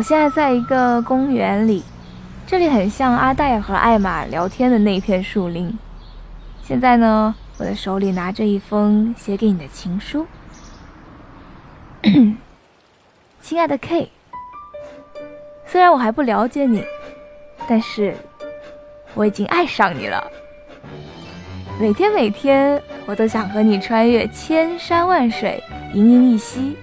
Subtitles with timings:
[0.00, 1.82] 我现在在一个公园里，
[2.46, 5.78] 这里很像阿黛和艾玛聊天的那片树林。
[6.62, 10.26] 现在呢，我的手里拿着一封写给你的情书。
[13.42, 14.10] 亲爱的 K，
[15.66, 16.82] 虽然我还不了解你，
[17.68, 18.16] 但是
[19.12, 20.26] 我已经爱上你了。
[21.78, 26.74] 每天每天，我都想和你穿越千山万水，盈盈一息。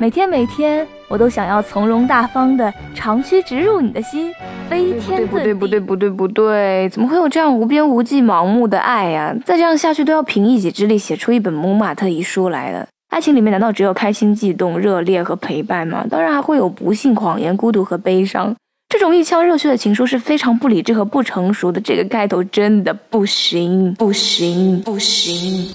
[0.00, 0.88] 每天每天。
[1.08, 4.32] 我都想要从容大方的长驱直入你的心，
[4.66, 9.36] 飞天不对不对不对不对，怎么会有这样无边无际盲目的爱呀？
[9.44, 12.86] 再这样下去都要凭一己之力写出一本蒙马特遗书来了。
[13.10, 16.06] 爱情里面难道只有开心、悸动、热烈和陪伴吗？
[16.08, 18.56] 当然还会有不幸、谎言、孤独和悲伤。
[18.88, 21.78] 这种一腔热血的情书是非常不理智和不成熟的。
[21.78, 25.74] 这个开头真的不行，不行，不行。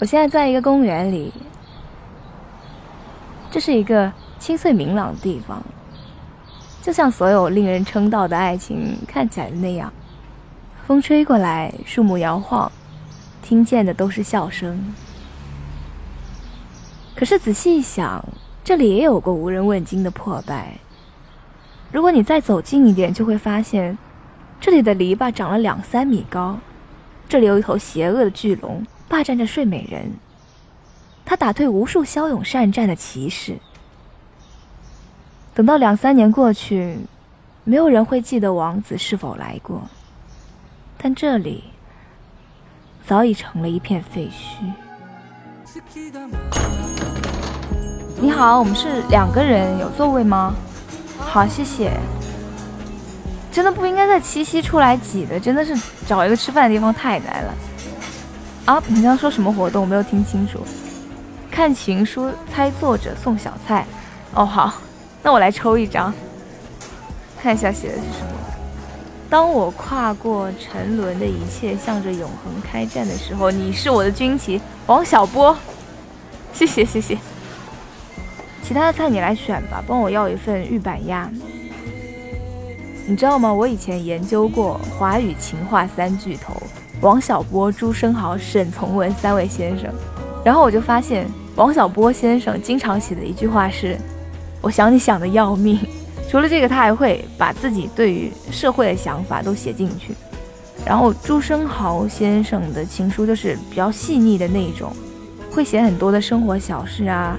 [0.00, 1.32] 我现在在一个公园里，
[3.50, 5.60] 这是一个清脆明朗的地方，
[6.80, 9.92] 就像所有令人称道的爱情看起来的那样。
[10.86, 12.70] 风吹过来，树木摇晃，
[13.42, 14.94] 听见的都是笑声。
[17.16, 18.24] 可是仔细一想，
[18.62, 20.78] 这里也有过无人问津的破败。
[21.90, 23.98] 如果你再走近一点，就会发现，
[24.60, 26.58] 这里的篱笆长了两三米高，
[27.28, 28.86] 这里有一头邪恶的巨龙。
[29.08, 30.12] 霸占着睡美人，
[31.24, 33.56] 他打退无数骁勇善战的骑士。
[35.54, 36.98] 等到两三年过去，
[37.64, 39.82] 没有人会记得王子是否来过，
[40.98, 41.64] 但这里
[43.06, 44.62] 早已成了一片废墟。
[48.20, 50.54] 你好，我们是两个人，有座位吗？
[51.18, 51.92] 好，谢谢。
[53.50, 55.74] 真的不应该在七夕出来挤的，真的是
[56.06, 57.54] 找一个吃饭的地方太难了。
[58.68, 59.80] 啊，你刚刚说什么活动？
[59.80, 60.60] 我没有听清楚。
[61.50, 63.86] 看情书，猜作者，送小菜。
[64.34, 64.74] 哦，好，
[65.22, 66.12] 那我来抽一张，
[67.40, 68.32] 看一下写的是什么。
[69.30, 75.56] 当我跨过沉沦的一切，向着永恒开战的时候，你是我的军旗，王小波。
[76.52, 77.16] 谢谢，谢谢。
[78.62, 81.30] 其他的菜你来选吧，帮我要一份玉板鸭。
[83.06, 83.50] 你知道吗？
[83.50, 86.54] 我以前研究过华语情话三巨头。
[87.00, 89.88] 王小波、朱生豪、沈从文三位先生，
[90.44, 93.96] 然后我就发现王小波先生经常写的一句话是
[94.60, 95.78] ：“我想你想的要命。”
[96.28, 100.12] 除了这个，他还会把自己对于社会的想法都写进去。
[100.84, 104.92] 然后朱生豪先生的情书就是比较细腻的那一种，
[105.52, 107.36] 会写很多的生活小事啊。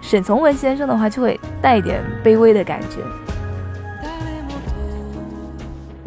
[0.00, 2.98] 沈从文先生的话就会带一点卑微的感觉。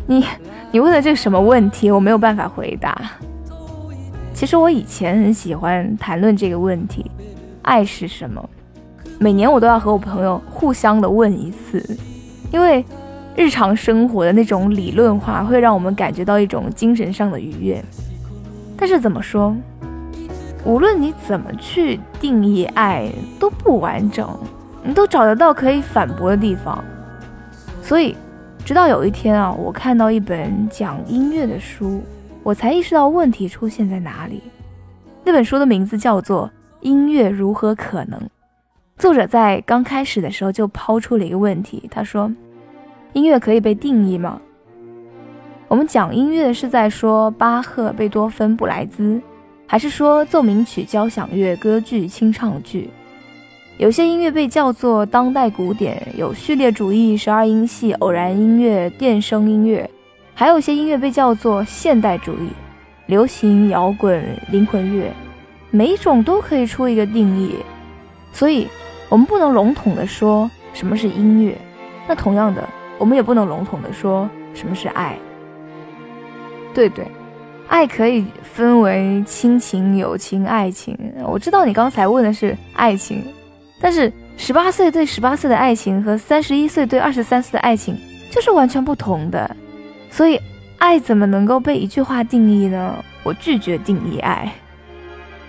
[0.08, 0.26] 你。
[0.72, 2.96] 你问的这个什么问题，我没有办法回答。
[4.34, 7.10] 其实我以前很喜欢谈论这个问题，
[7.64, 8.48] 爱是什么？
[9.18, 11.84] 每年我都要和我朋友互相的问一次，
[12.52, 12.86] 因为
[13.36, 17.84] 日常生活的那种理论化会让我们感觉到一种精神上的愉悦。
[18.78, 19.56] 但是怎么说，
[20.64, 24.30] 无论你怎么去定义爱都不完整，
[24.84, 26.84] 你都找得到可以反驳的地方，
[27.82, 28.16] 所以。
[28.70, 32.04] 直到有一天啊，我看到一本讲音乐的书，
[32.44, 34.44] 我才意识到问题出现在哪里。
[35.24, 36.48] 那本书的名字叫做
[36.82, 38.20] 《音乐如何可能》。
[38.96, 42.32] 作者在刚开始的时候就抛出了一个问题，他说
[43.14, 44.40] ：“音乐可以被定义吗？”
[45.68, 49.20] 我们讲音乐是在说巴赫、贝多芬、布莱兹，
[49.66, 52.88] 还是说奏鸣曲、交响乐、歌剧、清唱剧？
[53.80, 59.90] 有些音乐被叫做当代古典，有序列主义、十二音系、偶然音乐、电声音乐，
[60.34, 62.50] 还有一些音乐被叫做现代主义、
[63.06, 64.22] 流行摇滚、
[64.52, 65.10] 灵魂乐，
[65.72, 67.56] 每一种都可以出一个定义，
[68.34, 68.68] 所以
[69.08, 71.58] 我们不能笼统的说什么是音乐。
[72.06, 72.68] 那同样的，
[72.98, 75.18] 我们也不能笼统的说什么是爱。
[76.74, 77.08] 对对，
[77.70, 80.98] 爱可以分为亲情、友情、爱情。
[81.24, 83.24] 我知道你刚才问的是爱情。
[83.80, 87.98] 但是十八岁对十八岁的爱情和三十一岁对二十三岁的爱情
[88.30, 89.56] 就是完全不同的，
[90.12, 90.40] 所以
[90.78, 93.04] 爱怎么能够被一句话定义呢？
[93.24, 94.52] 我拒绝定义爱，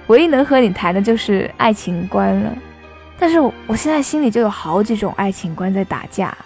[0.09, 2.53] 唯一能和你谈的就是爱情观了。
[3.19, 6.37] 但是我现在心里就有好几种爱情观在打架。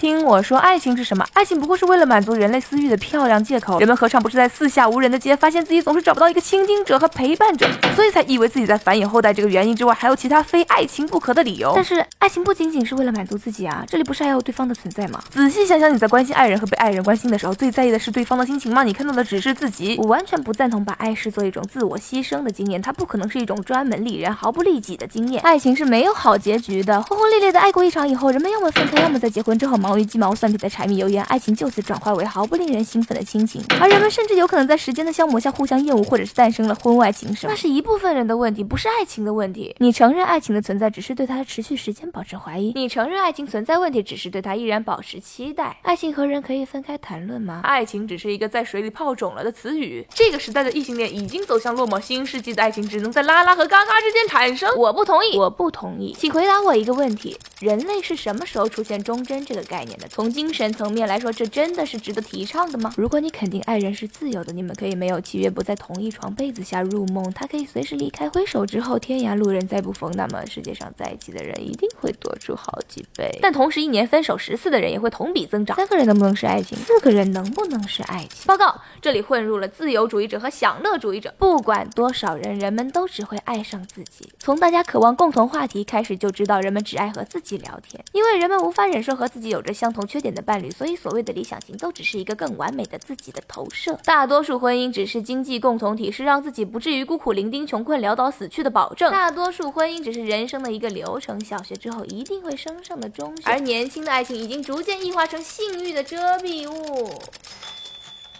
[0.00, 1.26] 听我说，爱情是什么？
[1.34, 3.78] 爱情不过是为了满足人类私欲的漂亮借口。
[3.80, 9.30] 人们何尝不是在四下无人的街，发现自己总是找不到一个倾听者和陪伴者，所以才以为自己在繁衍后代。
[9.34, 11.72] 这个原因之外，还有其他非爱情不可的理由。
[11.74, 13.84] 但是，爱情不仅仅是为了满足自己啊！
[13.86, 15.22] 这里不是还有对方的存在吗？
[15.28, 18.82] 仔细想想，你在关心爱人和被爱人关心的时候，最在意的是对方的心情吗？
[18.82, 19.96] 你看到的只是自己。
[19.98, 25.42] 我完全不赞同把爱视作一种自我牺牲的经验，它不可能是一种专门利人、毫不利己的经验。
[25.42, 27.02] 爱情是没有好结局的。
[27.02, 33.62] 轰轰烈烈的爱过一场以后，人们要么分开，要么在结婚之后忙于鸡毛蒜皮的柴米油盐，爱情就此转化为毫不令人兴奋的亲情。
[33.80, 37.34] 而人们甚至有可能在时间的消磨下互相厌恶，或者是诞生了婚外情。
[37.42, 39.74] 那是一部分人的问题，不是爱情的问题。
[39.78, 42.72] 你承认爱情的存在，只是对它的持续时间保持怀疑。
[42.74, 45.78] 你承认爱情存在问题，只是对它依然保持期待。
[45.82, 47.60] 爱情和人可以分开谈论吗？
[47.62, 50.06] 爱情只是一个在水里泡肿了的词语。
[50.14, 54.74] 这个时代的异性恋已经走向落寞，新世纪的爱情只能在拉拉和嘎嘎之间产生。
[54.76, 56.14] 我不同意，我不同意。
[56.18, 60.08] 请回答我一个问题：人类是什么时候出现忠贞这个概念的？
[60.08, 62.92] 从精神层面来说，这真的是值得提倡的吗？
[62.96, 73.38] 如果你肯定爱人是自由的，你们可以没有契约，不在同一床被子下入梦，他可以随时离开，挥手之后天涯路人再不逢，那么世界上在一起的人一定会多出好几倍。
[73.42, 75.76] 但同时，一年分手十次的人也会同比增长。
[75.76, 76.76] 三个人能不能是爱情？
[76.78, 78.46] 四个人能不能是爱情？
[78.46, 81.34] 报告，这里混入了自由主义者和享乐主义者。
[81.38, 84.30] 不管多少人，人们都只会爱上自己。
[84.38, 93.98] 从大家渴望共同话题开始，就知道人们只爱和自己聊天，因为人们无法忍受和自己有着相同缺点的伴侣，所以所谓的理想型都只是一个更完美的自己的投射。
[94.04, 99.10] 大多数婚姻只是经济共同体，是让自己不至于孤苦伶仃、穷困潦倒死去的保证。
[99.10, 107.12] 大多数婚姻只是人生的一个流程，小学之后一定会升上的中学，而年轻的爱情已经逐渐异化成性欲的遮蔽物。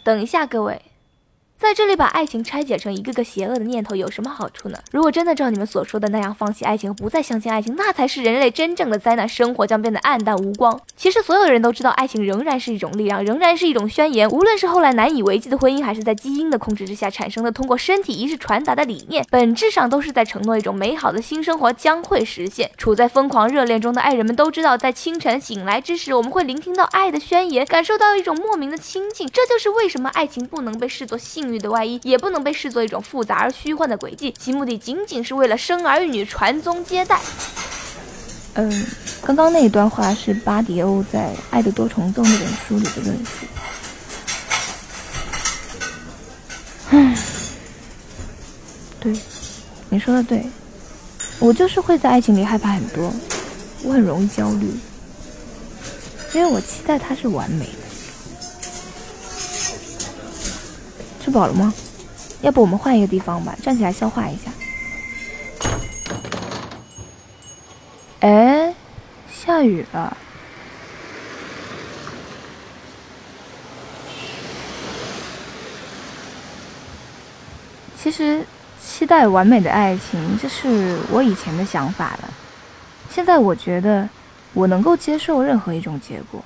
[0.03, 0.81] 等一下，各位。
[1.61, 4.79] 在这里把爱情拆解成一个个邪恶的念头有什么好处呢？
[4.91, 10.81] 如果真的照你们所说的那样放弃爱情，不再相信爱情，那才是人类真正的灾难，生活将变得暗淡无光。
[10.97, 14.27] 其实所有人都知道，爱情仍然是一种力量，仍然是一种宣言。
[14.31, 22.71] 无论是后来难以为继的婚姻，还是在基因的控制之下产生的通过身体仪式传达的理念，本质上都是在承诺一种美好的新生活将会实现。
[22.79, 29.29] 处在疯狂热恋中的爱人们都知道，在清晨醒来之时，我们会聆听到爱的宣言，感受到一种莫名的亲近。
[29.29, 31.50] 这就是为什么爱情不能被视作性。
[31.59, 37.21] 的外衣也不能被视作一种复杂而虚幻的轨迹，其目的仅仅是为了生儿育女、传宗接代。
[38.55, 38.87] 嗯，
[39.23, 43.47] 刚刚那一段话是巴迪欧在《爱的多重奏》那本书里的论述。
[46.91, 47.17] 唉，
[48.99, 49.15] 对，
[49.89, 50.45] 你说的对，
[51.39, 53.13] 我就是会在爱情里害怕很多，
[53.85, 54.67] 我很容易焦虑，
[56.35, 57.90] 因为我期待它是完美的。
[61.31, 61.73] 吃饱了吗？
[62.43, 64.51] 要不我们换一个地方吧，站起来消化一下。
[68.19, 68.75] 哎，
[69.31, 70.17] 下雨了。
[77.97, 78.45] 其实，
[78.83, 82.35] 期待完美的爱情，这是我以前的想法了。
[83.09, 84.09] 现在我觉得，
[84.53, 86.43] 我能够接受任何一种结果。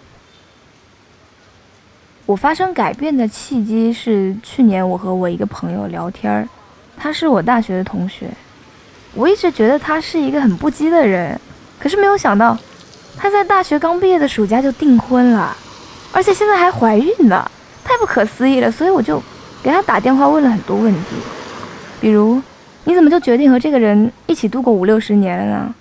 [2.26, 6.48] 我发生改变的契机是去年我和我一个朋友聊天儿，
[6.96, 8.30] 他是我大学的同学，
[9.12, 11.38] 我一直觉得他是一个很不羁的人，
[11.78, 12.56] 可是没有想到，
[13.14, 15.54] 他在大学刚毕业的暑假就订婚了，
[16.12, 17.50] 而且现在还怀孕了，
[17.84, 18.70] 太不可思议了。
[18.70, 19.22] 所以我就
[19.62, 21.16] 给他打电话问了很多问题，
[22.00, 22.40] 比如
[22.84, 25.74] 你怎么就决定和这个人一起度过五六十年了呢？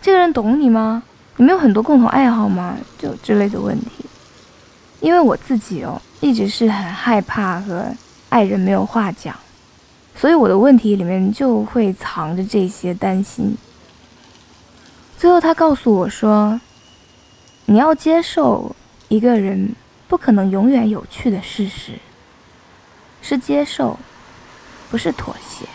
[0.00, 1.02] 这个人懂你吗？
[1.38, 2.76] 你们有很多共同爱好吗？
[2.96, 4.04] 就之类的问题。
[5.00, 7.86] 因为我自己哦，一直是很害怕和
[8.28, 9.34] 爱人没有话讲，
[10.14, 13.56] 所以我的问题里面就会藏着这些担心。
[15.16, 16.60] 最后他告诉我说
[17.66, 18.74] ：“你要接受
[19.08, 19.74] 一个人
[20.06, 21.92] 不可能永远有趣的事实，
[23.22, 23.98] 是接受，
[24.90, 25.66] 不是妥协。”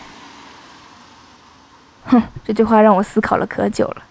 [2.06, 4.02] 哼，这句话让我思考了可久了。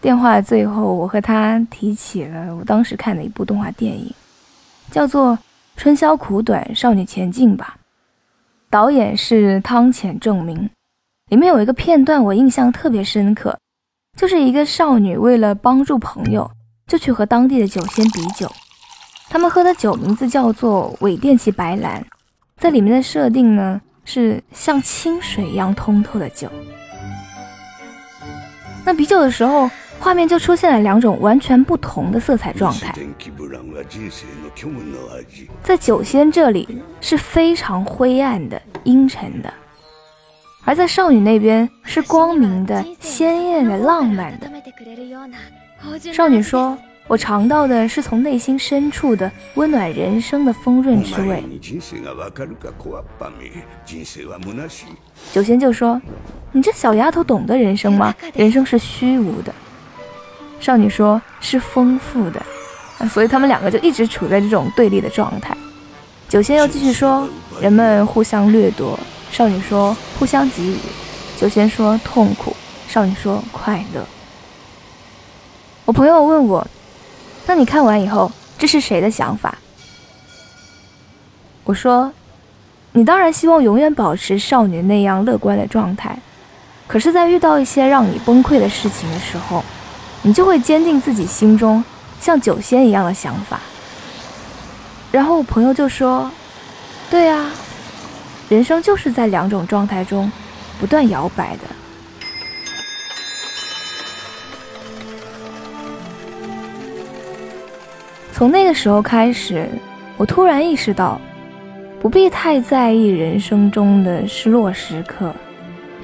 [0.00, 4.10] 电话最后，我和他提起了我当时看的一部动画电影，
[4.90, 5.32] 叫做
[5.76, 7.76] 《春宵苦短，少女前进吧》，
[8.70, 10.70] 导演是汤浅正明。
[11.28, 13.58] 里面有一个片段我印象特别深刻，
[14.16, 16.50] 就是一个少女为了帮助朋友，
[16.86, 18.50] 就去和当地的酒仙比酒。
[19.28, 22.02] 他们喝的酒名字叫做伪电气白兰，
[22.56, 26.50] 在里面的设定呢是像清水一样通透的酒。
[28.82, 29.68] 那比酒的时候。
[30.00, 32.94] 画面就出现了两种完全不同的色彩状态，
[35.62, 39.52] 在酒仙这里是非常灰暗的、阴沉的，
[40.64, 44.50] 而在少女那边是光明的、鲜艳的、浪漫的。
[46.14, 46.76] 少女说
[47.06, 51.44] ：“我尝到的是从内心深处的温暖人生的丰润之味。
[55.30, 56.00] 九仙就说
[56.52, 58.14] ：“你这小丫头懂得人生吗？
[58.34, 59.54] 人生是虚无的。”
[60.60, 62.40] 少女说：“是丰富的。”
[63.10, 65.56] 所以他们两个就一直处在这种对立的状态。
[66.28, 67.26] 九仙又继续说
[67.60, 68.98] ：“人们互相掠夺。”
[69.32, 70.76] 少女说：“互相给予。”
[71.36, 72.54] 九仙说：“痛苦。”
[72.86, 74.04] 少女说：“快乐。”
[75.86, 76.66] 我朋友问我
[77.46, 79.56] ：“那你看完以后，这是谁的想法？”
[81.64, 82.12] 我说
[82.92, 86.16] ：“你当然希望永远保持少女那样乐观的状态，
[86.86, 89.64] 可是，在遇到一些让你崩溃的事情的时候，
[90.22, 91.82] 你就会坚定自己心中。”
[92.20, 93.58] 像酒仙一样的想法，
[95.10, 96.30] 然后我朋友就说
[97.08, 97.50] ：“对啊，
[98.50, 100.30] 人生就是在两种状态中
[100.78, 101.62] 不断摇摆的。”
[108.34, 109.66] 从那个时候开始，
[110.18, 111.18] 我突然意识到，
[112.00, 115.34] 不必太在意人生中的失落时刻，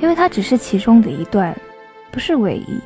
[0.00, 1.54] 因为它只是其中的一段，
[2.10, 2.80] 不是唯一。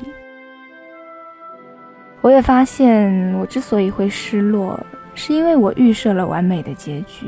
[2.21, 4.79] 我也发现，我之所以会失落，
[5.15, 7.25] 是因为我预设了完美的结局。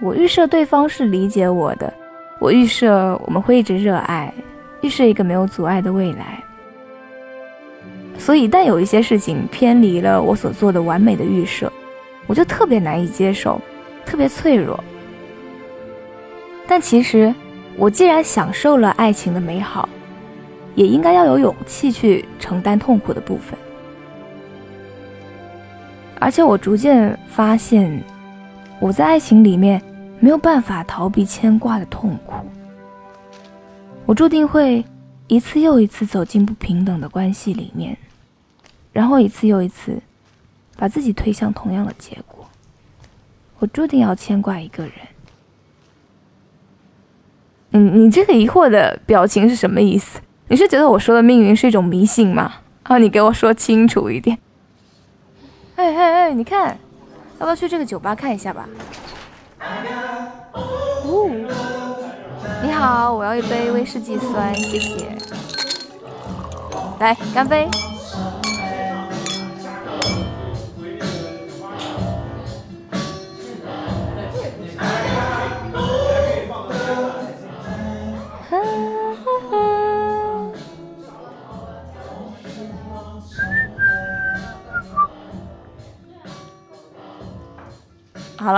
[0.00, 1.92] 我预设对方是理解我的，
[2.38, 4.32] 我预设我们会一直热爱，
[4.80, 6.42] 预设一个没有阻碍的未来。
[8.16, 11.70] 所以，一旦有一些事情偏离了我所做的完美的预设，
[12.26, 13.60] 我就特别难以接受，
[14.06, 14.82] 特别脆弱。
[16.66, 17.34] 但其实，
[17.76, 19.88] 我既然享受了爱情的美好。
[20.74, 23.58] 也应该要有勇气去承担痛苦的部分，
[26.20, 28.02] 而且我逐渐发现，
[28.80, 29.82] 我在爱情里面
[30.20, 32.34] 没有办法逃避牵挂的痛苦，
[34.06, 34.84] 我注定会
[35.26, 37.96] 一次又一次走进不平等的关系里面，
[38.92, 40.00] 然后一次又一次
[40.76, 42.48] 把自己推向同样的结果，
[43.58, 44.92] 我注定要牵挂一个人。
[47.72, 50.20] 嗯，你这个疑惑的表情是什么意思？
[50.50, 52.54] 你是觉得我说的命运是一种迷信吗？
[52.84, 54.38] 啊，你给我说清楚一点。
[55.76, 56.78] 哎哎哎，你看，
[57.38, 58.66] 要不要去这个酒吧看一下吧？
[60.52, 61.30] 哦，
[62.62, 65.06] 你好，我要一杯威士忌酸，谢谢。
[66.98, 67.68] 来，干杯。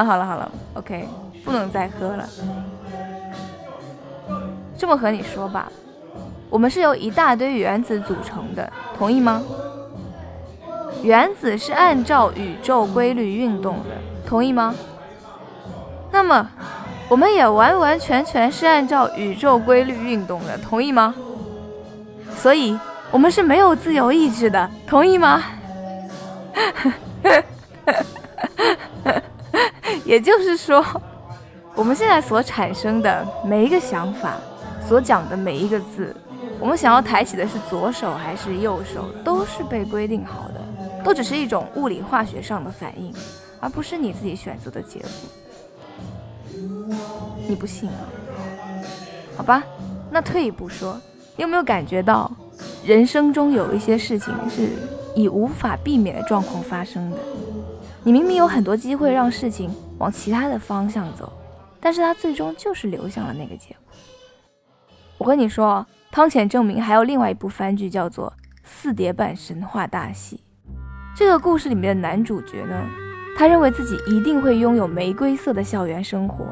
[0.05, 1.09] 好了好了，OK，
[1.45, 2.29] 不能再喝了。
[4.77, 5.71] 这么和你说吧，
[6.49, 9.43] 我们是由一大堆原子组成的，同意吗？
[11.03, 14.75] 原子是按照宇宙规律运动的，同意吗？
[16.13, 16.51] 那么，
[17.09, 21.15] 我们也完完全全是按照宇宙规律运动的，同意吗？
[22.37, 22.79] 所以，
[23.11, 25.43] 我们是没有自由意志的，同意吗？
[30.11, 30.85] 也就是说，
[31.73, 34.35] 我们现在所产生的每一个想法，
[34.85, 36.13] 所讲的每一个字，
[36.59, 40.61] 我们想要抬起的是左手还是右手，都是被规定好的，
[41.05, 43.15] 都只是一种物理化学上的反应，
[43.61, 45.09] 而不是你自己选择的结果。
[47.47, 48.03] 你不信啊？
[49.37, 49.63] 好吧，
[50.11, 51.01] 那退一步说，
[51.37, 52.29] 你有没有感觉到，
[52.85, 54.71] 人生中有一些事情是
[55.15, 57.17] 以无法避免的状况发生的？
[58.03, 61.33] 你明明有很多机会让事情往其他的方向走，
[61.79, 63.95] 但是他最终就是流向了那个结果。
[65.19, 68.33] 我和你说，汤浅证明还有另外一部番剧叫做
[68.65, 70.37] 《四叠半神话大戏》。
[71.15, 72.83] 这个故事里面的男主角呢，
[73.37, 76.47] 他认为自己一定会拥有玫瑰色的校园生活，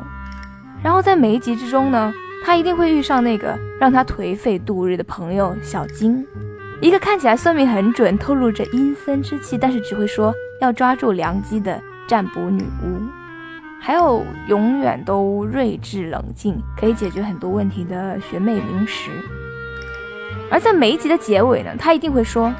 [0.82, 2.12] 然后在每一集之中呢，
[2.44, 6.26] 他一定会遇上那个让他颓废度日的朋友小金，
[6.82, 10.34] 一个看起来算命很准、透露着阴森之气，但是只会说。
[10.60, 12.98] 要抓住良机的占卜女巫，
[13.88, 19.10] 还有永远都睿智冷静，可以解决很多问题的学妹灵石。
[20.50, 22.52] 而在每一集的结尾呢，他一定会说，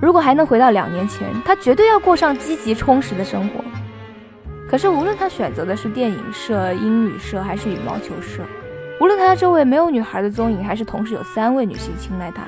[0.00, 3.64] 如果还能回到两年前，他绝对要过上积极充实的生活。
[4.68, 8.44] 可是无论他选择的是电影社、英语社还是羽毛球社，
[9.00, 12.42] 无论他的周围没有女孩的踪影，还是同时有三位女性青睐他，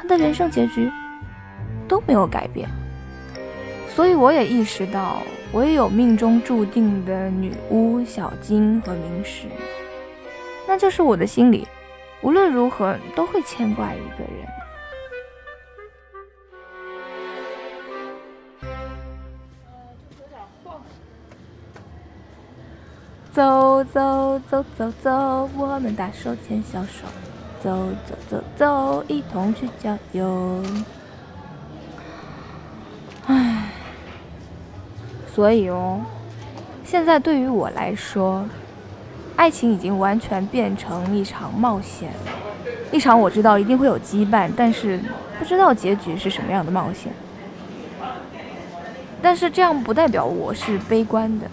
[0.00, 0.88] 他的人生结局
[1.88, 2.68] 都没有改变。
[3.88, 5.24] 所以我也意识到，
[5.54, 9.46] 我也有命中注定的女巫小金和明石，
[10.66, 11.64] 那就是我的心里，
[12.22, 14.44] 无论如何都会牵挂一个人。
[23.32, 27.06] 走走走走走，我们大手牵小手，
[27.62, 30.60] 走走走走，一同去郊游。
[33.28, 33.53] 哎。
[35.34, 36.00] 所以哦，
[36.84, 38.44] 现在对于我来说，
[39.34, 42.10] 爱情已经完全变成一场冒险，
[42.92, 45.00] 一场我知道一定会有羁绊，但是
[45.36, 47.12] 不知道结局是什么样的冒险。
[49.20, 51.46] 但是这样不代表我是悲观的。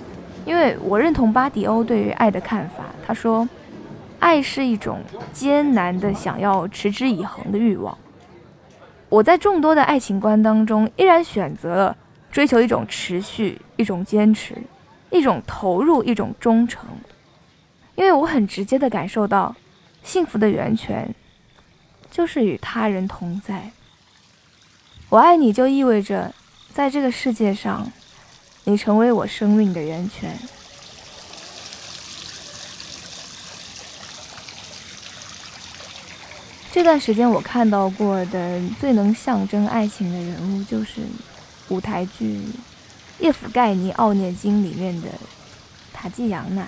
[0.46, 3.50] 因为我认同巴迪欧对于爱的看法，他说，
[4.20, 5.00] 爱是一种
[5.34, 7.98] 艰难的想要持之以恒的欲望。
[9.10, 11.98] 我在众多的爱情观当中，依然选择了
[12.32, 14.56] 追求一种持续、一种坚持、
[15.10, 16.88] 一种投入、一种忠诚，
[17.96, 19.56] 因为我很直接的感受到，
[20.04, 21.14] 幸福的源泉
[22.10, 23.72] 就是与他人同在。
[25.10, 26.34] 我爱你就意味着，
[26.74, 27.92] 在这个世界上。
[28.64, 30.38] 你成为我生命的源泉。
[36.72, 41.02] 这段时间我看到过的最能象征爱情的人物，就是
[41.70, 42.38] 舞台剧
[43.22, 45.08] 《叶甫盖尼奥涅金》里面的
[45.94, 46.68] 塔季扬娜。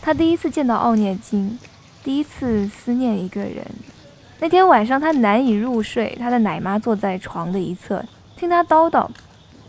[0.00, 1.58] 他第一次见到奥涅金，
[2.02, 3.66] 第一次思念一个人。
[4.38, 8.02] 那天晚上他难以入睡，他的奶妈坐在床的一侧，
[8.36, 9.06] 听他叨叨。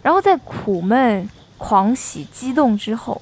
[0.02, 3.22] 然后在苦闷、狂喜、激动之后，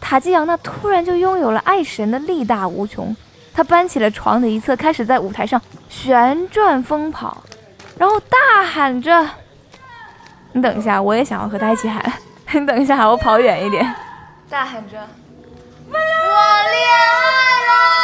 [0.00, 3.14] 塔基扬娜突然就拥有了爱神的力大无穷。
[3.52, 7.42] 他搬起了床的一侧，开始在舞台上旋转疯跑，
[7.98, 9.28] 然后大喊着
[10.56, 12.02] ：“你等一下，我也想要和他一起喊。
[12.52, 13.94] 你 等一下，我跑远一点，
[14.48, 17.28] 大喊着：我恋爱
[17.66, 17.95] 了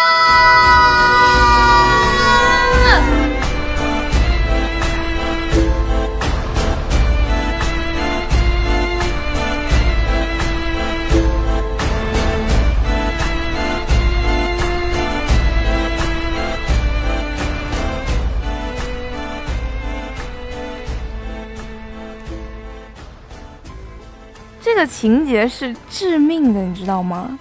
[24.75, 27.39] 这个情节是致命的，你知道吗？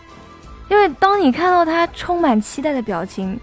[0.69, 3.39] 因为当你看到他充满期待的表情，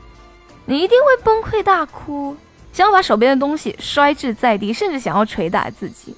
[0.66, 2.36] 你一定会崩溃大哭，
[2.70, 6.14] 想要把手边的东西摔至在地，甚至想要捶打自己。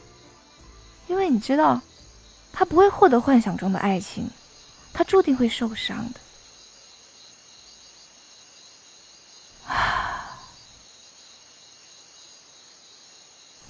[1.06, 1.80] 因为你知道，
[2.52, 4.28] 他不会获得幻想中的爱情，
[4.92, 6.20] 他注定会受伤的。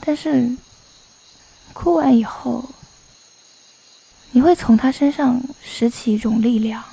[0.00, 0.56] 但是，
[1.74, 2.64] 哭完以后。
[4.32, 6.84] 你会从他身上拾起一种力量，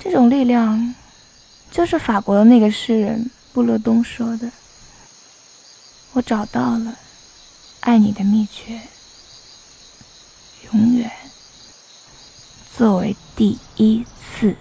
[0.00, 0.94] 这种力量
[1.70, 4.50] 就是法国的那个诗人布勒东说的
[6.14, 6.96] ：“我找到了
[7.80, 8.80] 爱你的秘诀，
[10.72, 11.10] 永远
[12.76, 14.04] 作为第一
[14.36, 14.56] 次。”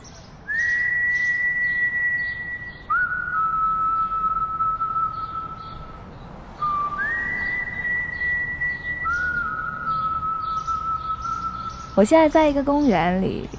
[11.97, 13.49] 我现在在一个公园里，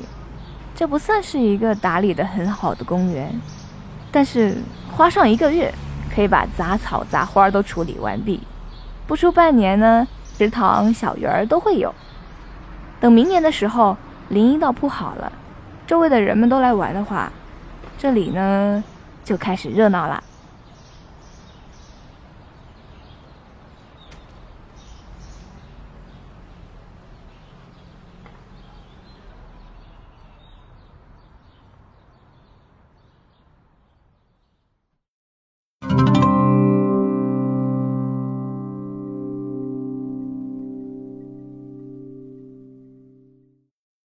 [0.73, 3.29] 这不算是一个打理的很好的公园，
[4.13, 4.59] 但是
[4.93, 5.75] 花上一个月
[6.15, 8.41] 可以把杂草杂花都处理完毕，
[9.09, 11.93] 不出半年呢，池塘小鱼儿都会有。
[13.01, 13.97] 等明年的时候，
[14.29, 15.33] 林荫道铺好了，
[15.85, 17.33] 周围的人们都来玩的话，
[17.99, 18.85] 这里呢
[19.25, 20.23] 就开始热闹了。